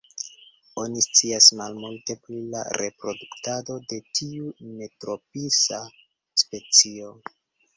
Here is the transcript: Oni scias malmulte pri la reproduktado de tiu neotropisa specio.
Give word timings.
Oni 0.83 1.01
scias 1.07 1.49
malmulte 1.59 2.15
pri 2.23 2.39
la 2.55 2.63
reproduktado 2.83 3.75
de 3.93 4.01
tiu 4.21 4.49
neotropisa 4.79 5.83
specio. 6.45 7.13